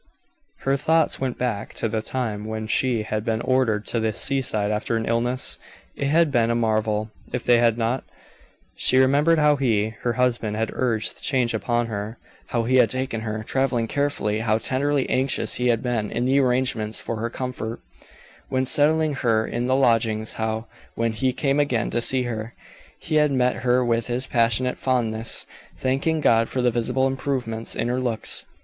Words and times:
Her 0.61 0.75
thoughts 0.77 1.21
went 1.21 1.37
back 1.37 1.75
to 1.75 1.87
the 1.87 2.01
time 2.01 2.45
when 2.45 2.65
she 2.65 3.03
had 3.03 3.23
been 3.23 3.39
ordered 3.41 3.85
to 3.89 3.99
the 3.99 4.11
seaside 4.13 4.71
after 4.71 4.97
an 4.97 5.05
illness. 5.05 5.59
It 5.95 6.07
had 6.07 6.31
been 6.31 6.49
a 6.49 6.55
marvel 6.55 7.11
if 7.31 7.43
they 7.43 7.59
had 7.59 7.77
not. 7.77 8.03
She 8.75 8.97
remembered 8.97 9.37
how 9.37 9.57
he, 9.57 9.89
her 10.01 10.13
husband, 10.13 10.55
had 10.55 10.71
urged 10.73 11.17
the 11.17 11.21
change 11.21 11.53
upon 11.53 11.85
her; 11.85 12.17
how 12.47 12.63
he 12.63 12.77
had 12.77 12.89
taken 12.89 13.21
her, 13.21 13.43
traveling 13.43 13.87
carefully; 13.87 14.39
how 14.39 14.57
tenderly 14.57 15.07
anxious 15.07 15.53
he 15.53 15.67
had 15.67 15.83
been 15.83 16.09
in 16.11 16.25
the 16.25 16.39
arrangements 16.39 16.99
for 16.99 17.17
her 17.17 17.29
comfort, 17.29 17.79
when 18.49 18.65
settling 18.65 19.13
her 19.13 19.45
in 19.45 19.67
the 19.67 19.75
lodgings; 19.75 20.33
how, 20.33 20.65
when 20.95 21.13
he 21.13 21.31
came 21.31 21.59
again 21.59 21.91
to 21.91 22.01
see 22.01 22.23
her, 22.23 22.55
he 22.97 23.17
had 23.17 23.31
met 23.31 23.57
her 23.57 23.85
with 23.85 24.07
his 24.07 24.25
passionate 24.25 24.79
fondness, 24.79 25.45
thanking 25.77 26.21
God 26.21 26.49
for 26.49 26.63
the 26.63 26.71
visible 26.71 27.05
improvement 27.05 27.75
in 27.75 27.87
her 27.87 27.99
looks. 27.99 28.47